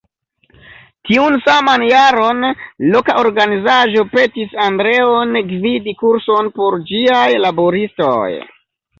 [1.07, 2.39] Tiun saman jaron,
[2.95, 8.31] loka organizaĵo petis Andreon gvidi kurson por ĝiaj laboristoj.